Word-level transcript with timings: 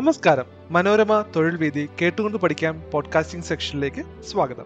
നമസ്കാരം. 0.00 0.44
മനോരമ 0.70 1.24
തൊഴിൽ 1.36 1.56
വീതി 1.56 1.88
കേട്ടുകൊണ്ട് 2.02 2.38
പഠിക്കാം 2.38 2.82
പോഡ്കാസ്റ്റിംഗ് 2.92 3.44
സെക്ഷനിലേക്ക് 3.44 4.22
സ്വാഗതം. 4.22 4.64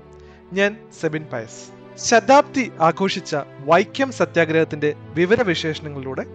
ഞാൻ 0.53 0.77
സെബിൻ 1.01 1.27
പയസ്. 1.33 1.99
ശതാബ്ദി 2.09 2.73
ആഘോഷിച്ച 2.81 3.37
വൈക്കം 3.61 4.13
സത്യാഗ്രഹത്തിന്റെ 4.13 4.95
വിവരവിശേഷണങ്ങളിലൂടെ 4.99 6.27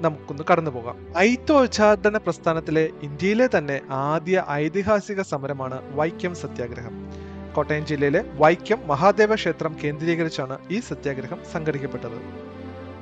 നമുക്കൊന്ന് 0.00 0.42
കടന്നുപോകാം. 0.50 1.06
ഐത്തോച്ചാടന 1.18 2.16
പ്രസ്ഥാനത്തിലെ 2.16 2.88
ഇന്ത്യയിലെ 3.02 3.48
തന്നെ 3.58 3.80
ആദ്യ 3.90 4.44
ഐതിഹാസിക 4.50 5.22
സമരമാണ് 5.22 5.96
വൈക്കം 5.96 6.34
സത്യാഗ്രഹം. 6.34 7.12
കോട്ടയം 7.54 7.86
ജില്ലയിലെ 7.86 8.24
വൈക്കം 8.34 8.78
മഹാദേവ 8.86 9.34
ക്ഷേത്രം 9.34 9.76
കേന്ദ്രീകരിച്ചാണ് 9.84 10.58
ഈ 10.70 10.80
സത്യാഗ്രഹം 10.80 11.38
സംഘടിക്കപ്പെട്ടത്. 11.52 12.18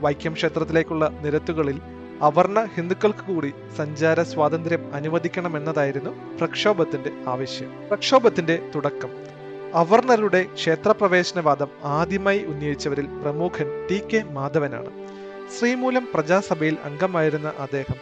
വൈക്കം 0.01 0.33
ക്ഷേത്രത്തിലേക്കുള്ള 0.33 1.09
നിരത്തുകളിൽ 1.23 1.81
അവർണ 2.23 2.65
ഹിന്ദുക്കൾക്ക് 2.75 3.19
കൂടി 3.19 3.53
സഞ്ചാര 3.77 4.23
സ്വാതന്ത്ര്യം 4.23 4.95
അനുവദിക്കണമെന്നതായിരുന്നു 4.95 6.11
പ്രക്ഷോഭത്തിന്റെ 6.39 7.11
ആവശ്യം. 7.29 7.71
പ്രക്ഷോഭത്തിന്റെ 7.89 8.69
തുടക്കം. 8.75 9.11
അവർണരുടെ 9.75 10.47
ക്ഷേത്രപ്രവേശനവാദം 10.55 11.67
ആദ്യമായി 11.85 12.39
ഉന്നയിച്ചവരിൽ 12.39 13.07
പ്രമുഖൻ 13.07 13.87
ടി 13.91 14.03
കെ 14.07 14.23
മാധവനാണ്. 14.31 14.91
ശ്രീമൂലം 15.59 16.09
പ്രജാസഭയിൽ 16.15 16.77
അംഗമായിരുന്ന 16.85 17.53
അദ്ദേഹം 17.59 17.99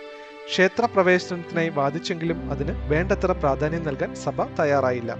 ക്ഷേത്രപ്രവേശനത്തിനായി 0.48 1.68
വാദിച്ചെങ്കിലും 1.68 2.50
അതിന് 2.50 2.72
വേണ്ടത്ര 2.88 3.32
പ്രാധാന്യം 3.32 3.84
നൽകാൻ 3.84 4.14
സഭ 4.14 4.42
തയ്യാറായില്ല. 4.60 5.16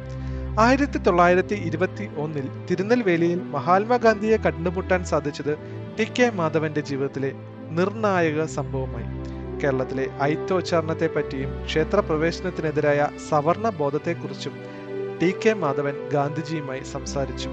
ആയിരത്തി 0.60 0.98
തൊള്ളായിരത്തി 0.98 1.54
ഇരുപത്തി 1.54 2.08
ഒന്നിൽ 2.18 2.48
തിരുനെൽവേലിയിൽ 2.70 3.42
മഹാത്മാഗാന്ധിയെ 3.42 4.36
കണ്ടുമുട്ടാൻ 4.36 5.04
സാധിച്ചത് 5.04 5.56
ടി 5.98 6.04
കെ 6.04 6.30
മാധവന്റെ 6.30 6.80
ജീവിതത്തിലെ 6.80 7.32
നിർണായക 7.70 8.44
സംഭവമായി. 8.44 9.08
കേരളത്തിലെ 9.60 10.10
ഐത്തോച്ചാരണത്തെ 10.22 11.06
പറ്റിയും 11.06 11.64
ക്ഷേത്രപ്രവേശനത്തിനെതിരായ 11.64 13.08
സവർണ 13.28 13.68
ബോധത്തെക്കുറിച്ചും 13.68 14.54
ടി 15.22 15.34
കെ 15.42 15.52
മാധവൻ 15.52 16.08
ഗാന്ധിജിയുമായി 16.12 16.82
സംസാരിച്ചു. 16.92 17.50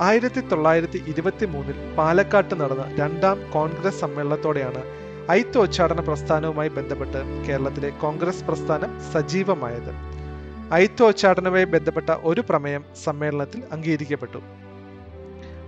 ആയിരത്തി 0.00 0.40
തൊള്ളായിരത്തി 0.40 1.04
ഇരുപത്തി 1.06 1.46
മൂന്നിൽ 1.46 1.94
പാലക്കാട്ട് 1.94 2.60
നടന്ന 2.60 2.96
രണ്ടാം 2.98 3.50
കോൺഗ്രസ് 3.50 4.00
സമ്മേളനത്തോടെയാണ് 4.00 4.82
ഐത്തോച്ചാടന 5.30 6.00
പ്രസ്ഥാനവുമായി 6.00 6.68
ബന്ധപ്പെട്ട് 6.68 7.44
കേരളത്തിലെ 7.48 7.90
കോൺഗ്രസ് 7.90 8.44
പ്രസ്ഥാനം 8.44 8.90
സജീവമായത്. 9.12 9.92
ഐത്തോച്ചാടനവുമായി 10.74 11.64
ബന്ധപ്പെട്ട 11.64 12.10
ഒരു 12.24 12.40
പ്രമേയം 12.40 12.84
സമ്മേളനത്തിൽ 13.04 13.62
അംഗീകരിക്കപ്പെട്ടു. 13.72 14.38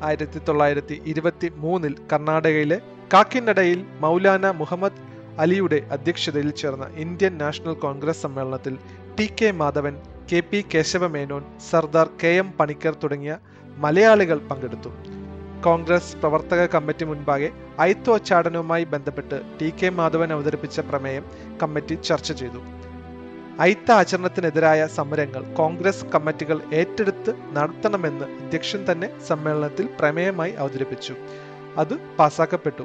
ആയിരത്തി 0.03 0.39
തൊള്ളായിരത്തി 0.39 1.03
ഇരുപത്തി 1.07 1.53
മൂന്നിൽ 1.57 1.97
കർണാടകയിലെ 2.13 2.81
കാക്കിനഡയിൽ 3.13 3.81
മൗലാന 4.01 4.47
മുഹമ്മദ് 4.61 5.03
അലിയുടെ 5.43 5.79
അധ്യക്ഷതയിൽ 5.95 6.51
ചേർന്ന 6.61 6.85
ഇന്ത്യൻ 7.05 7.35
നാഷണൽ 7.43 7.75
കോൺഗ്രസ് 7.85 8.23
സമ്മേളനത്തിൽ 8.25 8.75
T 9.19 9.27
K 9.39 9.49
Madhavan 9.61 9.95
K 10.31 10.41
P 10.41 10.61
Kesava Menon 10.73 11.43
Sardar 11.69 12.09
K 12.23 12.33
M 12.43 12.49
Panikkar 12.59 12.95
തുടങ്ങിയ 13.03 13.35
മലയാളികൾ 13.85 14.39
പങ്കെടുത്തു. 14.51 14.91
കോൺഗ്രസ് 15.67 16.17
പ്രവർത്തക 16.17 16.65
കമ്മിറ്റി 16.75 17.05
മുൻപാകെ 17.05 17.51
ഐത്തോച്ചാടനവുമായി 17.81 18.85
ബന്ധപ്പെട്ട് 18.95 19.39
ടി 19.61 19.71
കെ 19.81 19.91
മാധവൻ 20.01 20.33
അവതരിപ്പിച്ച 20.37 20.81
പ്രമേയം 20.91 21.25
കമ്മിറ്റി 21.63 21.95
ചർച്ച 22.09 22.33
ചെയ്തു. 22.33 22.63
ഐത്ത 23.71 23.89
ആചരണത്തിനെതിരായ 24.01 24.81
സമരങ്ങൾ 24.99 25.43
കോൺഗ്രസ് 25.61 26.07
കമ്മിറ്റികൾ 26.15 26.59
ഏറ്റെടുത്ത് 26.81 27.33
നടത്തണമെന്ന് 27.59 28.27
അധ്യക്ഷൻ 28.41 28.81
തന്നെ 28.91 29.11
സമ്മേളനത്തിൽ 29.29 29.87
പ്രമേയമായി 30.01 30.53
അവതരിപ്പിച്ചു. 30.63 31.15
അത് 31.77 31.95
പാസാക്കപ്പെട്ടു 32.19 32.85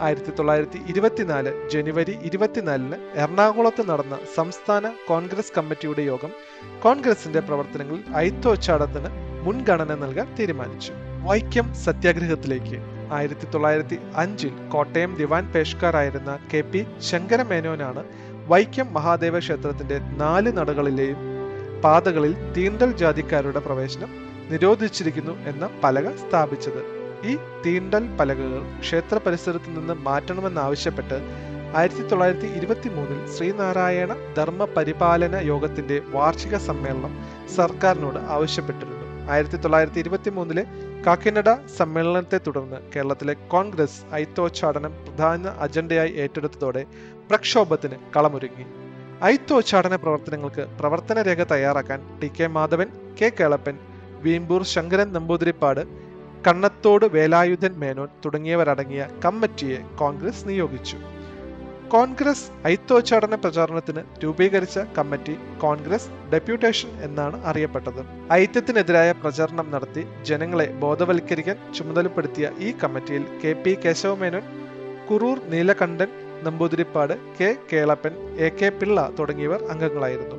ആയിരത്തി 0.00 0.32
തൊള്ളായിരത്തി 0.38 0.78
ഇരുപത്തിനാല് 0.88 1.50
ജനുവരി 1.68 2.14
ഇരുപത്തിനാലിന് 2.22 2.96
എറണാകുളത്ത് 3.22 3.90
നടന്ന 3.90 4.18
സംസ്ഥാന 4.34 4.92
കോൺഗ്രസ് 5.08 5.52
കമ്മിറ്റിയുടെ 5.56 6.02
യോഗം 6.02 6.32
കോൺഗ്രസിന്റെ 6.82 7.40
പ്രവർത്തനങ്ങളിൽ 7.40 8.02
അയിത്തോച്ചാടത്തിന് 8.14 9.10
മുൻഗണന 9.46 9.94
നൽകാൻ 9.94 10.28
തീരുമാനിച്ചു. 10.38 10.92
വൈക്കം 11.28 11.74
സത്യാഗ്രഹത്തിലേക്ക് 11.74 12.78
ആയിരത്തി 13.12 13.46
തൊള്ളായിരത്തി 13.54 13.98
അഞ്ചിൽ 14.16 14.54
കോട്ടയം 14.68 15.14
ദിവാൻ 15.14 15.44
പേഷ്കാരായിരുന്ന 15.54 16.38
കെ 16.52 16.60
പി 16.60 16.86
ശങ്കരമേനോനാണ് 17.10 18.02
വൈക്കം 18.48 18.88
മഹാദേവ 18.94 19.38
ക്ഷേത്രത്തിന്റെ 19.38 19.98
നാല് 19.98 20.52
നടകളിലെയും 20.52 21.20
പാതകളിൽ 21.84 22.34
തീണ്ടൽ 22.56 22.92
ജാതിക്കാരുടെ 22.92 23.58
പ്രവേശനം 23.58 24.10
നിരോധിച്ചിരിക്കുന്നു 24.50 25.34
എന്ന 25.46 25.70
പലക 25.84 26.08
സ്ഥാപിച്ചത്. 26.16 27.01
ഈ 27.28 27.32
തീണ്ടൽ 27.64 28.04
പലകകൾ 28.18 28.62
ക്ഷേത്ര 28.84 29.16
പരിസരത്ത് 29.26 29.70
നിന്ന് 29.76 29.94
മാറ്റണമെന്നാവശ്യപ്പെട്ട് 30.06 31.16
ആയിരത്തി 31.78 32.02
തൊള്ളായിരത്തി 32.02 32.48
ഇരുപത്തി 32.58 32.88
മൂന്നിൽ 32.88 33.20
ശ്രീനാരായണ 33.34 34.12
ധർമ്മ 34.36 34.64
പരിപാലന 34.76 35.36
യോഗത്തിന്റെ 35.50 35.96
വാർഷിക 36.14 36.56
സമ്മേളനം 36.66 37.12
സർക്കാരിനോട് 37.56 38.18
ആവശ്യപ്പെട്ടിരുന്നു. 38.34 38.98
ആയിരത്തി 39.30 39.56
തൊള്ളായിരത്തി 39.56 40.00
ഇരുപത്തി 40.00 40.30
മൂന്നിലെ 40.30 40.64
കാക്കിനഡ 41.06 41.48
സമ്മേളനത്തെ 41.78 42.38
തുടർന്ന് 42.46 42.78
കേരളത്തിലെ 42.92 43.34
കോൺഗ്രസ് 43.48 44.00
ഐത്തോച്ചാടനം 44.14 44.92
പ്രധാന 45.06 45.54
അജണ്ടയായി 45.64 46.12
ഏറ്റെടുത്തതോടെ 46.24 46.82
പ്രക്ഷോഭത്തിന് 47.30 47.96
കളമൊരുങ്ങി. 48.16 48.66
ഐത്തോച്ചാടന 49.24 49.96
പ്രവർത്തനങ്ങൾക്ക് 49.96 50.64
പ്രവർത്തന 50.80 51.22
രേഖ 51.22 51.42
തയ്യാറാക്കാൻ 51.52 52.00
T 52.20 52.30
K 52.38 52.46
Madhavan 52.56 52.88
K 53.20 53.28
Kelappan 53.40 53.76
Veempur 54.22 54.62
Sankaran 54.74 55.08
Namboothiripad 55.12 55.82
കണ്ണത്തോട് 56.46 57.04
Velayudhan 57.14 57.72
Menon 57.80 58.08
തുടങ്ങിയവരടങ്ങിയ 58.24 59.02
കമ്മിറ്റിയെ 59.24 59.80
കോൺഗ്രസ് 60.00 60.48
നിയോഗിച്ചു. 60.48 60.96
കോൺഗ്രസ് 61.92 62.46
ഐത്തോച്ചാടന 62.66 63.34
പ്രചാരണത്തിന് 63.34 64.02
രൂപീകരിച്ച 64.22 64.78
കമ്മിറ്റി 64.98 65.34
കോൺഗ്രസ് 65.64 66.08
ഡെപ്യൂട്ടേഷൻ 66.32 66.90
എന്നാണ് 67.06 67.44
അറിയപ്പെട്ടത്. 67.50 68.00
ഐത്യത്തിനെതിരായ 68.32 69.12
പ്രചാരണം 69.22 69.70
നടത്തി 69.74 70.04
ജനങ്ങളെ 70.30 70.66
ബോധവൽക്കരിക്കാൻ 70.84 71.58
ചുമതലപ്പെടുത്തിയ 71.78 72.48
ഈ 72.60 72.70
കമ്മിറ്റിയിൽ 72.84 73.24
K 73.44 73.52
P 73.64 73.74
Kesava Menon 73.84 74.46
Kurur 75.10 75.38
Neelakantan 75.54 76.10
Namboothiripad 76.46 77.14
K 77.40 77.50
Kelappan 77.72 78.14
A 78.46 78.50
K 78.60 78.70
Pillai 78.78 79.10
തുടങ്ങിയവർ 79.18 79.60
അംഗങ്ങളായിരുന്നു. 79.72 80.38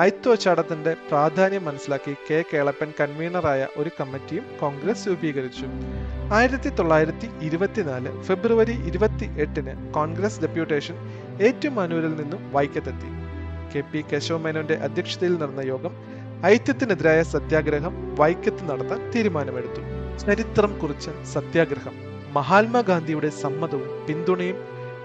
ഐത്തോച്ചാടത്തിന്റെ 0.00 0.96
പ്രാധാന്യം 1.08 1.64
മനസ്സിലാക്കി 1.64 2.12
കെ 2.28 2.44
കേളപ്പൻ 2.52 2.92
കൺവീനറായ 3.00 3.66
ഒരു 3.76 3.90
കമ്മിറ്റിയും 3.98 4.44
കോൺഗ്രസ് 4.60 5.08
രൂപീകരിച്ചു. 5.08 5.66
ആയിരത്തി 6.32 6.68
തൊള്ളായിരത്തി 6.68 7.28
ഇരുപത്തിനാല് 7.42 8.22
ഫെബ്രുവരി 8.22 8.72
ഇരുപത്തി 8.88 9.26
എട്ടിന് 9.44 9.92
കോൺഗ്രസ് 9.92 10.40
ഡെപ്യൂട്ടേഷൻ 10.40 10.96
ഏറ്റുമാനൂരിൽ 11.40 12.16
നിന്നും 12.20 12.50
വൈക്കത്തെത്തി. 12.52 13.10
കെ 13.74 13.80
പി 13.92 14.04
കേശവമേനോന്റെ 14.12 14.74
അധ്യക്ഷതയിൽ 14.74 15.38
നടന്ന 15.42 15.60
യോഗം 15.60 15.94
ഐക്യത്തിനെതിരായ 16.46 17.22
സത്യാഗ്രഹം 17.22 18.16
വൈക്കത്ത് 18.20 18.64
നടത്താൻ 18.70 19.12
തീരുമാനമെടുത്തു. 19.14 19.82
ചരിത്രം 20.24 20.78
കുറിച്ച 20.78 21.10
സത്യാഗ്രഹം 21.34 21.94
മഹാത്മാഗാന്ധിയുടെ 22.32 23.28
സമ്മതവും 23.28 24.06
പിന്തുണയും 24.08 24.58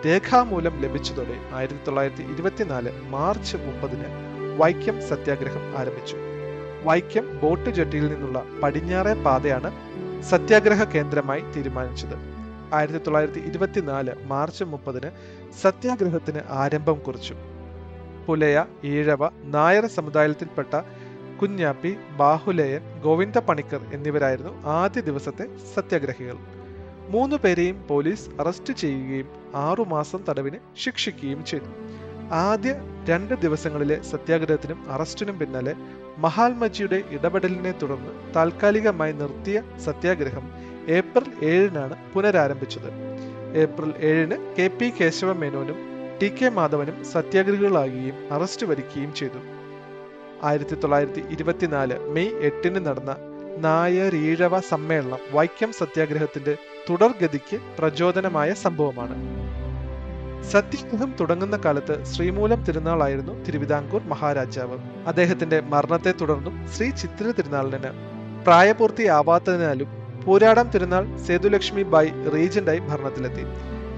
രേഖാമൂലം 0.05 0.75
ലഭിച്ചതോടെ 0.81 1.37
ആയിരത്തി 1.53 1.85
തൊള്ളായിരത്തി 1.87 2.23
ഇരുപത്തിനാല് 2.33 2.91
മാർച്ച് 3.09 3.57
മുപ്പതിന് 3.57 4.28
വൈക്കം 4.59 4.97
സത്യാഗ്രഹം 5.09 5.77
ആരംഭിച്ചു. 5.77 6.17
വൈക്കം 6.83 7.39
ബോട്ട് 7.43 7.69
ജെട്ടിയിൽ 7.69 8.05
നിന്നുള്ള 8.07 8.43
പടിഞ്ഞാറേ 8.63 9.13
പാതയാണ് 9.13 9.69
സത്യാഗ്രഹ 10.23 10.83
കേന്ദ്രമായി 10.83 11.41
തീരുമാനിച്ചത്. 11.55 12.15
ആയിരത്തി 12.73 12.97
തൊള്ളായിരത്തി 12.97 13.39
ഇരുപത്തിനാല് 13.39 14.11
മാർച്ച് 14.25 14.63
മുപ്പതിന് 14.63 15.09
സത്യാഗ്രഹത്തിന് 15.61 16.41
ആരംഭം 16.49 16.99
കുറിച്ചു. 16.99 17.35
പുലയ 18.27 18.65
ഈഴവ 18.83 19.29
നായർ 19.43 19.85
സമുദായത്തിൽപ്പെട്ട 19.85 20.81
കുഞ്ഞാപ്പി 21.41 21.91
ബാഹുലേയൻ 22.17 23.01
ഗോവിന്ദ 23.01 23.37
പണിക്കർ 23.37 23.81
എന്നിവരായിരുന്നു 23.93 24.53
ആദ്യ 24.65 25.01
ദിവസത്തെ 25.01 25.45
സത്യാഗ്രഹികൾ. 25.75 26.37
മൂന്നു 27.09 27.35
പേരെയും 27.35 27.77
പോലീസ് 27.87 28.29
അറസ്റ്റ് 28.41 28.73
ചെയ്യുകയും 28.73 29.29
ആറുമാസം 29.55 30.23
തടവിന് 30.29 30.59
ശിക്ഷിക്കുകയും 30.77 31.45
ചെയ്തു. 31.45 31.71
ആദ്യ 32.31 32.75
രണ്ട് 33.09 33.33
ദിവസങ്ങളിലെ 33.33 34.01
സത്യാഗ്രഹത്തിനും 34.01 34.91
അറസ്റ്റിനും 34.91 35.39
പിന്നാലെ 35.39 35.73
മഹാത്മജിയുടെ 36.17 37.03
ഇടപെടലിനെ 37.11 37.71
തുടർന്ന് 37.71 38.33
താൽക്കാലികമായി 38.35 39.11
നിർത്തിയ 39.11 39.61
സത്യാഗ്രഹം 39.85 40.51
ഏപ്രിൽ 40.87 41.45
ഏഴിനാണ് 41.45 41.95
പുനരാരംഭിച്ചത്. 42.13 42.89
ഏപ്രിൽ 43.57 43.93
ഏഴിന് 43.99 44.55
കെ 44.59 44.67
പി 44.67 44.89
കേശവ 44.89 45.33
മേനോനും 45.33 45.77
ടി 46.21 46.27
കെ 46.27 46.49
മാധവനും 46.49 47.05
സത്യാഗ്രഹികളാകുകയും 47.05 48.33
അറസ്റ്റ് 48.33 48.65
വരിക്കുകയും 48.65 49.13
ചെയ്തു. 49.13 49.37
ആയിരത്തി 50.43 50.75
തൊള്ളായിരത്തി 50.75 51.23
ഇരുപത്തിനാല് 51.29 51.99
മെയ് 51.99 52.37
എട്ടിന് 52.41 52.85
നടന്ന 52.85 53.15
നായരീഴവ 53.57 54.59
സമ്മേളനം 54.59 55.19
വൈക്കം 55.31 55.73
സത്യാഗ്രഹത്തിന്റെ 55.73 56.57
തുടർഗതിക്ക് 56.89 57.59
പ്രചോദനമായ 57.79 58.53
സംഭവമാണ്. 58.53 59.39
സത്യാഗ്രഹം 60.43 61.15
തുടങ്ങുന്ന 61.19 61.57
കാലത്ത് 61.57 62.03
ശ്രീമൂലം 62.03 62.63
തിരുനാളായിരുന്നു 62.63 63.43
തിരുവിതാംകൂർ 63.43 64.03
മഹാരാജാവ്. 64.03 64.77
അദ്ദേഹത്തിന്റെ 65.07 65.59
മരണത്തെ 65.59 66.13
തുടർന്നും 66.21 66.67
ശ്രീ 66.67 66.89
ചിത്തിര 66.89 67.31
തിരുനാളിന് 67.31 67.91
പ്രായപൂർത്തിയാവാത്തതിനാലും 68.45 69.87
പൂരാടം 70.25 70.69
തിരുനാൾ 70.69 71.17
സേതുലക്ഷ്മി 71.17 71.83
ബായി 71.83 72.11
റീജന്റായി 72.35 72.79
ഭരണത്തിലെത്തി. 72.79 73.43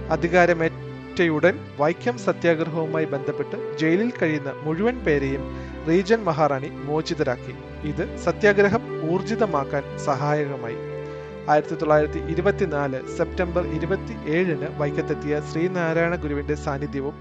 അധികാരമേറ്റയുടൻ 0.10 1.60
വൈക്കം 1.80 2.18
സത്യാഗ്രഹവുമായി 2.18 3.06
ബന്ധപ്പെട്ട് 3.06 3.78
ജയിലിൽ 3.78 4.14
കഴിയുന്ന 4.22 4.52
മുഴുവൻ 4.64 5.00
പേരെയും 5.00 5.58
റീജൻ 5.88 6.24
മഹാറാണി 6.24 6.70
മോചിതരാക്കി. 6.70 7.54
ഇത് 7.88 8.18
സത്യാഗ്രഹം 8.18 9.14
ഊർജിതമാക്കാൻ 9.14 9.84
സഹായകമായി. 9.98 10.91
ആയിരത്തി 11.52 11.76
തൊള്ളായിരത്തി 11.76 12.20
ഇരുപത്തിനാല് 12.34 13.00
സെപ്റ്റംബർ 13.18 13.64
ഇരുപത്തി 13.78 14.16
ഏഴിന് 14.36 14.68
വൈക്കത്തെത്തിയ 14.80 15.40
ശ്രീനാരായണ 15.50 16.16
ഗുരുവിന്റെ 16.24 16.56
സാന്നിധ്യവും 16.66 17.16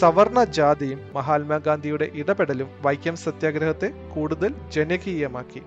സവർണ 0.00 0.38
ജാതിയും 0.56 1.00
മഹാത്മാഗാന്ധിയുടെ 1.16 2.06
ഇടപെടലും 2.20 2.68
വൈക്കം 2.86 3.16
സത്യാഗ്രഹത്തെ 3.24 3.88
കൂടുതൽ 4.14 4.50
ജനകീയമാക്കി. 4.76 5.62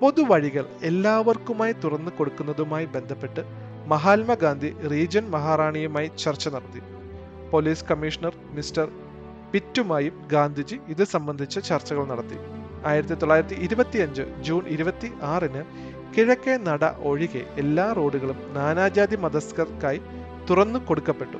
പൊതുവഴികൾ 0.00 0.64
എല്ലാവർക്കുമായി 0.90 1.74
തുറന്നു 1.84 2.10
കൊടുക്കുന്നതുമായി 2.18 2.86
ബന്ധപ്പെട്ട് 2.96 3.42
മഹാത്മാഗാന്ധി 3.92 4.70
റീജൻ 4.92 5.24
മഹാറാണിയുമായി 5.34 6.08
ചർച്ച 6.24 6.48
നടത്തി. 6.54 6.80
പോലീസ് 7.52 7.86
കമ്മീഷണർ 7.90 8.34
മിസ്റ്റർ 8.56 8.86
പിറ്റുമായും 9.52 10.14
ഗാന്ധിജി 10.32 10.76
ഇത് 10.94 11.04
സംബന്ധിച്ച 11.14 11.58
ചർച്ചകൾ 11.68 12.04
നടത്തി. 12.12 12.38
ആയിരത്തി 12.88 13.16
തൊള്ളായിരത്തി 13.20 13.56
ഇരുപത്തിയഞ്ച് 13.66 14.24
ജൂൺ 14.46 14.62
ഇരുപത്തി 14.74 15.08
ആറിന് 15.34 15.62
കിഴക്കേ 16.16 16.56
നട 16.56 16.84
ഒഴികെ 17.08 17.40
എല്ലാ 17.62 17.92
റോഡുകളും 17.92 18.38
നാനാജാതി 18.54 19.16
മതസ്ഥർക്കായി 19.16 20.00
തുറന്നു 20.50 20.78
കൊടുക്കപ്പെട്ടു. 20.88 21.38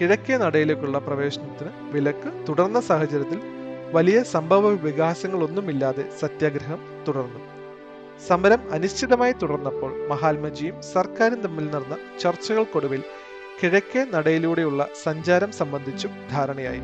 കിഴക്കേ 0.00 0.36
നടയിലേക്കുള്ള 0.36 0.98
പ്രവേശനത്തിന് 0.98 1.70
വിലക്ക് 1.92 2.30
തുടർന്ന 2.48 2.80
സാഹചര്യത്തിൽ 2.80 3.40
വലിയ 3.92 4.22
സംഭവ 4.34 4.72
വികാസങ്ങളൊന്നുമില്ലാതെ 4.86 6.04
സത്യാഗ്രഹം 6.20 6.80
തുടർന്നു. 7.08 7.40
സമരം 8.28 8.62
അനിശ്ചിതമായി 8.72 9.34
തുടർന്നപ്പോൾ 9.42 9.90
മഹാത്മജിയും 10.10 10.76
സർക്കാരും 10.94 11.40
തമ്മിൽ 11.40 11.66
നടന്ന 11.74 11.96
ചർച്ചകൾക്കൊടുവിൽ 12.22 13.02
കിഴക്കേ 13.60 14.02
നടയിലൂടെയുള്ള 14.14 14.82
സഞ്ചാരം 15.04 15.52
സംബന്ധിച്ചും 15.52 16.12
ധാരണയായി. 16.32 16.82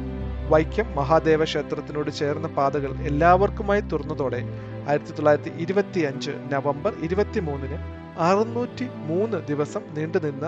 വൈക്കം 0.53 0.89
മഹാദേവ 0.97 1.45
ക്ഷേത്രത്തിനോട് 1.45 2.11
ചേർന്ന 2.21 2.49
പാതകൾ 2.49 2.93
എല്ലാവർക്കുമായി 3.11 3.81
തുറന്നതോടെ 3.93 4.41
ആയിരത്തി 4.89 5.11
തൊള്ളായിരത്തി 5.11 5.51
ഇരുപത്തി 5.59 6.01
അഞ്ച് 6.01 6.31
നവംബർ 6.53 6.93
ഇരുപത്തി 7.03 7.41
മൂന്നിന് 7.41 7.79
അറുന്നൂറ്റി 8.19 8.87
മൂന്ന് 8.95 9.47
ദിവസം 9.47 9.83
നീണ്ടുനിന്ന 9.97 10.47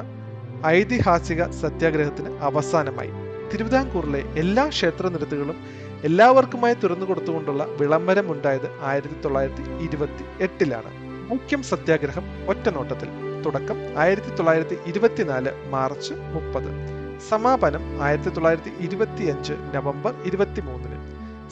ഐതിഹാസിക 0.66 1.50
സത്യാഗ്രഹത്തിന് 1.50 2.30
അവസാനമായി. 2.48 3.12
തിരുവിതാംകൂറിലെ 3.52 4.20
എല്ലാ 4.42 4.68
ക്ഷേത്ര 4.68 5.08
നിരത്തുകളും 5.08 5.58
എല്ലാവർക്കുമായി 6.04 6.74
തുറന്നു 6.74 7.06
കൊടുത്തുകൊണ്ടുള്ള 7.06 7.64
വിളംബരം 7.80 8.32
ഉണ്ടായത് 8.32 8.68
ആയിരത്തി 8.82 9.20
തൊള്ളായിരത്തി 9.20 9.64
ഇരുപത്തി 9.84 10.24
എട്ടിലാണ് 10.42 10.90
മുഖ്യം 11.30 11.62
സത്യാഗ്രഹം 11.62 12.24
ഒറ്റനോട്ടത്തിൽ. 12.48 13.08
തുടക്കം 13.44 13.78
ആയിരത്തി 13.98 14.34
തൊള്ളായിരത്തി 14.34 14.76
ഇരുപത്തിനാല് 14.86 15.50
മാർച്ച് 15.68 16.14
മുപ്പത്. 16.14 16.70
സമാപനം 17.28 18.02
ആയിരത്തി 18.02 18.28
തൊള്ളായിരത്തി 18.28 18.72
ഇരുപത്തിയഞ്ച് 18.80 19.52
നവംബർ 19.74 20.14
ഇരുപത്തിമൂന്നിന്. 20.24 20.98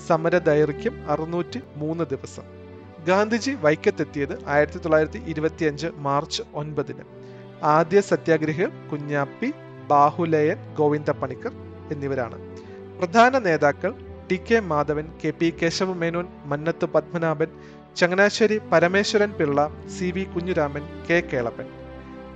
സമര 0.08 0.38
ദൈർഘ്യം 0.38 1.10
അറുന്നൂറ്റി 1.10 1.60
മൂന്ന് 1.76 2.04
ദിവസം. 2.10 2.63
ഗാന്ധിജി 3.08 3.52
വൈക്കത്തെത്തിയത് 3.64 4.34
ആയിരത്തി 4.46 4.78
തൊള്ളായിരത്തി 4.78 5.20
ഇരുപത്തിയഞ്ച് 5.26 5.88
മാർച്ച് 6.06 6.42
ഒൻപതിന്. 6.54 7.04
ആദ്യ 7.76 8.00
സത്യാഗ്രഹികൾ 8.00 8.70
കുഞ്ഞാപ്പി 8.90 9.48
ബാഹുലയൻ 9.90 10.58
ഗോവിന്ദ 10.78 11.10
പണിക്കർ 11.10 11.52
എന്നിവരാണ്. 11.92 12.36
പ്രധാന 12.98 13.38
നേതാക്കൾ 13.38 13.92
T 14.28 14.38
K 14.48 14.58
Madhavan 14.70 15.06
K 15.22 15.30
P 15.30 15.48
Kesava Menon 15.62 16.26
Mannath 16.44 16.86
Padmanabhan 16.94 17.50
Changanassery 17.96 18.56
Parameswaran 18.72 19.32
Pillai 19.38 19.58
C 19.96 20.08
V 20.10 20.24
Kunjuraman 20.34 20.84
K 21.08 21.18
Kelappan. 21.32 21.66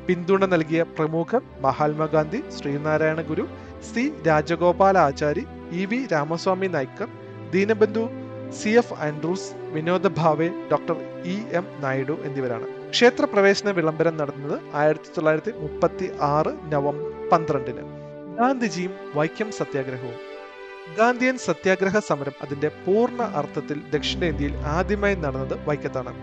പിന്തുണ 0.07 0.45
നൽകിയ 0.45 0.83
പ്രമുഖർ 0.97 1.43
Mahatma Gandhi 1.61 2.41
Sreenarayana 2.57 3.21
Guru 3.21 3.45
C 3.89 4.05
Rajagopalachari 4.27 5.45
E 5.73 5.85
V 5.85 6.01
Ramaswamy 6.13 6.69
Naicker 6.77 7.09
Deenabandhu 7.51 8.05
C 8.61 8.71
F 8.83 8.99
Andrews 9.07 9.49
വിനോദ 9.73 10.07
Bhave 10.09 10.49
doctor 10.71 10.97
E 11.25 11.37
M 11.53 11.67
Naidu 11.81 12.19
എന്നിവരാണ്. 12.25 12.91
ക്ഷേത്രപ്രവേശന 12.91 13.71
വിളംബരം 13.71 14.17
നടന്നത് 14.17 14.61
ആയിരത്തി 14.75 15.11
തൊള്ളായിരത്തി 15.17 15.53
മുപ്പത്തി 15.59 16.11
ആറ് 16.21 16.73
നവംബർ 16.73 17.29
പന്ത്രണ്ടിന്. 17.29 17.81
ഗാന്ധിജിയും 18.39 18.93
വൈക്കം 19.15 19.53
സത്യാഗ്രഹവും. 19.53 20.29
ഗാന്ധിയൻ 20.99 21.39
സത്യാഗ്രഹ 21.39 21.99
സമരം 21.99 22.33
അതിന്റെ 22.43 22.69
പൂർണ 22.69 23.23
അർത്ഥത്തിൽ 23.23 23.83
ദക്ഷിണേന്ത്യയിൽ 23.95 24.57
ആദ്യമായി 24.57 25.15
നടന്നത് 25.15 25.69
വൈക്കത്താണ്. 25.69 26.15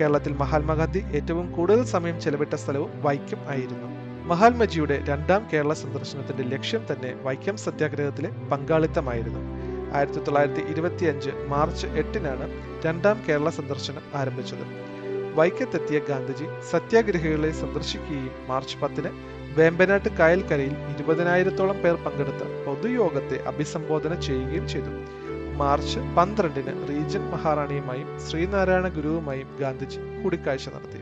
കേരളത്തിൽ 0.00 0.32
മഹാത്മാഗാന്ധി 0.32 1.04
ഏറ്റവും 1.14 1.52
കൂടുതൽ 1.52 1.84
സമയം 1.84 2.20
ചെലവിട്ട 2.20 2.54
സ്ഥലവും 2.54 2.90
വൈക്കം 3.02 3.38
ആയിരുന്നു. 3.48 3.88
മഹാത്മജിയുടെ 4.26 5.04
രണ്ടാം 5.08 5.48
കേരള 5.52 5.72
സന്ദർശനത്തിന്റെ 5.72 6.42
ലക്ഷ്യം 6.42 6.86
തന്നെ 6.90 7.14
വൈക്കം 7.22 7.56
സത്യാഗ്രഹത്തിലെ 7.56 8.28
പങ്കാളിത്തമായിരുന്നു. 8.28 9.65
ആയിരത്തി 9.96 10.20
തൊള്ളായിരത്തി 10.26 10.62
ഇരുപത്തി 10.72 11.04
അഞ്ച് 11.12 11.32
മാർച്ച് 11.52 11.86
എട്ടിനാണ് 12.00 12.46
രണ്ടാം 12.84 13.18
കേരള 13.28 13.48
സന്ദർശനം 13.58 14.04
ആരംഭിച്ചത്. 14.20 14.64
വൈക്കത്തെത്തിയ 15.38 15.98
ഗാന്ധിജി 16.10 16.46
സത്യാഗ്രഹികളെ 16.70 17.50
സന്ദർശിക്കുകയും 17.62 18.34
മാർച്ച് 18.50 18.76
പത്തിന് 18.82 19.10
വേമ്പനാട്ട് 19.58 20.10
കായൽക്കരയിൽ 20.18 20.74
ഇരുപതിനായിരത്തോളം 20.92 21.78
പേർ 21.82 21.94
പങ്കെടുത്ത 22.04 22.42
പൊതുയോഗത്തെ 22.66 23.36
അഭിസംബോധന 23.50 24.14
ചെയ്യുകയും 24.26 24.66
ചെയ്തു. 24.72 24.92
മാർച്ച് 25.60 26.00
പന്ത്രണ്ടിന് 26.16 26.72
റീജൻ 26.88 27.22
മഹാറാണിയുമായും 27.34 28.08
ശ്രീനാരായണ 28.24 28.88
ഗുരുവുമായും 28.96 29.50
ഗാന്ധിജി 29.60 30.00
കൂടിക്കാഴ്ച 30.22 30.66
നടത്തി. 30.74 31.00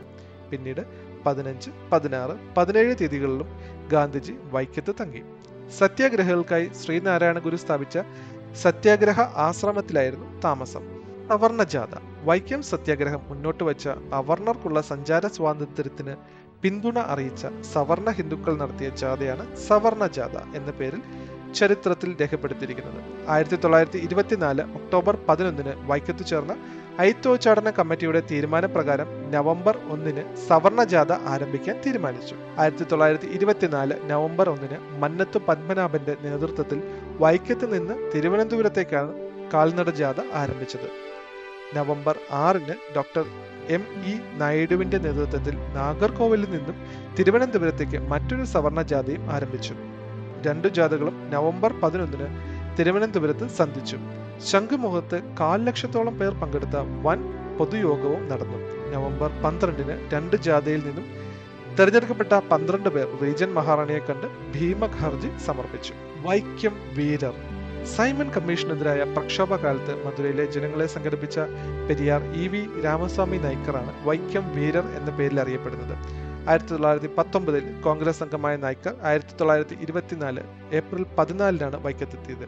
പിന്നീട് 0.51 0.81
പതിനഞ്ച് 1.25 1.69
പതിനാറ് 1.91 2.35
പതിനേഴ് 2.57 2.93
തീയതികളിലും 3.01 3.49
ഗാന്ധിജി 3.93 4.33
വൈക്കത്ത് 4.53 4.93
തങ്ങി. 5.01 5.21
സത്യാഗ്രഹികൾക്കായി 5.79 6.67
ശ്രീനാരായണ 6.81 7.39
ഗുരു 7.39 7.57
സ്ഥാപിച്ച 7.63 7.97
സത്യാഗ്രഹ 8.63 9.19
ആശ്രമത്തിലായിരുന്നു 9.45 10.27
താമസം. 10.41 10.83
സവർണ 11.29 11.61
ജാഥ 11.73 11.93
വൈക്കം 12.27 12.61
സത്യാഗ്രഹം 12.61 13.21
മുന്നോട്ട് 13.29 13.63
വച്ച 13.63 13.85
അവർണർക്കുള്ള 14.13 14.81
സഞ്ചാര 14.91 15.27
സ്വാതന്ത്ര്യത്തിന് 15.27 16.13
പിന്തുണ 16.63 16.97
അറിയിച്ച 17.13 17.45
സവർണ 17.73 18.09
ഹിന്ദുക്കൾ 18.09 18.53
നടത്തിയ 18.61 18.89
ജാഥയാണ് 19.01 19.45
സവർണ 19.67 20.05
ജാഥ 20.07 20.35
എന്ന 20.55 20.71
പേരിൽ 20.71 21.01
ചരിത്രത്തിൽ 21.53 22.09
രേഖപ്പെടുത്തിയിരിക്കുന്നത്. 22.21 23.01
ആയിരത്തി 23.33 23.55
തൊള്ളായിരത്തി 23.55 23.97
ഇരുപത്തിനാല് 23.97 24.63
ഒക്ടോബർ 24.77 25.15
പതിനൊന്നിന് 25.27 25.73
വൈക്കത്ത് 25.89 26.25
ചേർന്ന 26.25 26.55
ഐത്തോച്ചാടന 26.99 27.69
കമ്മിറ്റിയുടെ 27.69 28.21
തീരുമാനപ്രകാരം 28.31 29.07
നവംബർ 29.31 29.77
ഒന്നിന് 29.93 30.23
സവർണ 30.47 30.83
ജാഥ 30.93 31.11
ആരംഭിക്കാൻ 31.33 31.75
തീരുമാനിച്ചു. 31.85 32.35
ആയിരത്തി 32.59 32.83
തൊള്ളായിരത്തി 32.83 33.29
ഇരുപത്തിനാല് 33.37 33.95
നവംബർ 34.11 34.49
ഒന്നിന് 34.49 34.77
മന്നത്ത് 35.01 35.37
പത്മനാഭന്റെ 35.47 36.15
നേതൃത്വത്തിൽ 36.25 36.79
വൈക്കത്ത് 37.21 37.65
നിന്ന് 37.73 38.11
തിരുവനന്തപുരത്തേക്കാണ് 38.15 39.11
കാൽനട 39.53 39.89
ജാഥ 39.89 40.19
ആരംഭിച്ചത്. 40.33 40.87
നവംബർ 41.75 42.15
ആറിന് 42.31 42.75
ഡോക്ടർ 42.95 43.25
എം 43.75 43.83
ഇ 44.11 44.13
നായിഡുവിന്റെ 44.37 44.97
നേതൃത്വത്തിൽ 44.97 45.55
നാഗർകോവിലിൽ 45.75 46.49
നിന്നും 46.51 46.77
തിരുവനന്തപുരത്തേക്ക് 47.19 47.99
മറ്റൊരു 48.11 48.43
സവർണ 48.43 48.81
ജാഥയും 48.81 49.31
ആരംഭിച്ചു. 49.31 49.73
രണ്ടു 50.47 50.67
ജാഥകളും 50.67 51.29
നവംബർ 51.29 51.73
പതിനൊന്നിന് 51.83 52.27
തിരുവനന്തപുരത്ത് 52.79 53.47
സന്ധിച്ചു. 53.47 53.97
ശംഖുമുഖത്ത് 54.45 55.21
കാൽ 55.39 55.63
ലക്ഷത്തോളം 55.65 56.19
പേർ 56.19 56.29
പങ്കെടുത്ത 56.29 56.77
വൻ 56.77 57.19
പൊതുയോഗവും 57.57 58.29
നടന്നു. 58.29 58.59
നവംബർ 58.95 59.29
പന്ത്രണ്ടിന് 59.43 60.09
രണ്ട് 60.13 60.35
ജാഥയിൽ 60.35 60.81
നിന്നും 60.85 61.05
തെരഞ്ഞെടുക്കപ്പെട്ട 61.79 62.33
പന്ത്രണ്ട് 62.51 62.89
പേർ 62.89 63.07
റീജൻ 63.21 63.53
മഹാറാണിയെ 63.53 63.99
കണ്ട് 63.99 64.27
ഭീമഖർജി 64.53 65.31
സമർപ്പിച്ചു. 65.45 65.93
വൈക്കം 66.25 66.75
വീരർ. 66.97 67.35
സൈമൺ 67.95 68.27
കമ്മീഷനെതിരായ 68.35 69.01
പ്രക്ഷോഭകാലത്ത് 69.15 69.93
മധുരയിലെ 70.05 70.45
ജനങ്ങളെ 70.45 70.87
സംഘടിപ്പിച്ച 70.93 71.39
പെരിയാർ 71.89 72.21
ഇ 72.43 72.45
വി 72.47 72.61
രാമസ്വാമി 72.85 73.37
നായ്ക്കറാണ് 73.37 73.91
വൈക്കം 74.07 74.45
വീരർ 74.55 74.85
എന്ന 74.99 75.11
പേരിൽ 75.17 75.39
അറിയപ്പെടുന്നത്. 75.43 75.95
ആയിരത്തി 76.49 76.71
തൊള്ളായിരത്തി 76.71 77.09
പത്തൊമ്പതിൽ 77.17 77.65
കോൺഗ്രസ് 77.81 78.23
അംഗമായ 78.23 78.55
നായ്ക്കർ 78.55 78.95
ആയിരത്തി 79.03 79.35
തൊള്ളായിരത്തി 79.39 79.77
ഇരുപത്തിനാല് 79.81 80.41
ഏപ്രിൽ 80.79 81.05
പതിനാലിനാണ് 81.17 81.77
വൈക്കത്തെത്തിയത്. 81.85 82.47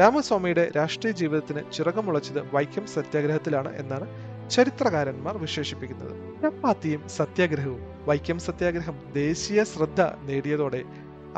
രാമസ്വാമിയുടെ 0.00 0.70
രാഷ്ട്രീയ 0.76 1.12
ജീവിതത്തിന് 1.12 1.62
ചിറകമുളച്ചത് 1.72 2.40
വൈക്കം 2.54 2.86
സത്യാഗ്രഹത്തിലാണ് 2.86 3.72
എന്നാണ് 3.76 4.06
ചരിത്രകാരന്മാർ 4.50 5.34
വിശേഷിപ്പിക്കുന്നത്. 5.38 6.14
ചപ്പാത്തിയും 6.42 7.02
സത്യാഗ്രഹവും. 7.18 7.82
വൈക്കം 8.08 8.38
സത്യാഗ്രഹം 8.38 8.96
ദേശീയ 9.22 9.64
ശ്രദ്ധ 9.64 10.00
നേടിയതോടെ 10.28 10.82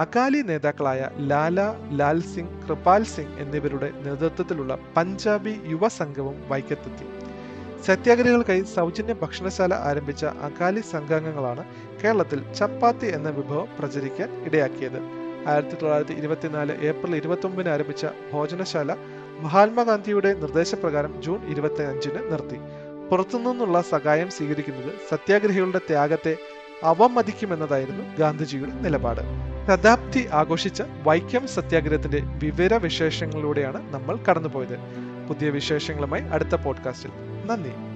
അകാലി 0.01 0.39
നേതാക്കളായ 0.49 1.01
ലാല 1.31 1.61
ലാൽ 1.99 2.21
സിംഗ് 2.33 2.59
കൃപാൽ 2.63 3.03
സിംഗ് 3.15 3.35
എന്നിവരുടെ 3.43 3.89
നേതൃത്വത്തിലുള്ള 4.05 4.79
പഞ്ചാബി 4.97 5.53
യുവ 5.73 5.89
സംഘവും 5.97 6.37
വൈക്കത്തെത്തി. 6.51 7.07
സത്യാഗ്രഹികൾക്കായി 7.87 8.63
സൗജന്യ 8.75 9.15
ഭക്ഷണശാല 9.23 9.73
ആരംഭിച്ച 9.91 10.25
അകാലി 10.49 10.81
സംഘാംഗങ്ങളാണ് 10.93 11.65
കേരളത്തിൽ 12.03 12.41
ചപ്പാത്തി 12.59 13.07
എന്ന 13.17 13.29
വിഭവം 13.39 13.69
പ്രചരിക്കാൻ 13.79 14.31
ഇടയാക്കിയത്. 14.49 14.99
ആയിരത്തി 15.51 15.77
തൊള്ളായിരത്തി 15.77 16.17
ഇരുപത്തിനാല് 16.21 16.75
ഏപ്രിൽ 16.91 17.15
ഇരുപത്തി 17.21 17.47
ഒമ്പതിന് 17.47 17.73
ആരംഭിച്ച 17.75 18.07
ഭോജനശാല 18.33 18.97
മഹാത്മാഗാന്ധിയുടെ 19.45 20.35
നിർദ്ദേശപ്രകാരം 20.43 21.23
ജൂൺ 21.23 21.41
ഇരുപത്തി 21.53 21.83
അഞ്ചിന് 21.93 22.21
നിർത്തി. 22.33 22.61
പുറത്തുനിന്നുള്ള 23.11 23.79
സഹായം 23.95 24.29
സ്വീകരിക്കുന്നത് 24.31 24.93
സത്യാഗ്രഹികളുടെ 25.11 25.81
ത്യാഗത്തെ 25.89 26.37
അവമതിക്കുമെന്നതായിരുന്നു 26.93 28.05
ഗാന്ധിജിയുടെ 28.19 28.73
നിലപാട്. 28.85 29.52
ശതാബ്ദി 29.67 30.29
ആഘോഷിച്ച 30.33 30.83
വൈക്കം 31.03 31.49
സത്യാഗ്രഹത്തിന്റെ 31.49 32.23
വിവര 32.25 32.75
വിശേഷങ്ങളിലൂടെയാണ് 32.75 33.95
നമ്മൾ 33.95 34.17
കടന്നുപോയത്. 34.17 34.79
പുതിയ 35.29 35.51
വിശേഷങ്ങളുമായി 35.51 36.23
അടുത്ത 36.23 36.55
പോഡ്കാസ്റ്റിൽ 36.55 37.11
നന്ദി. 37.47 37.92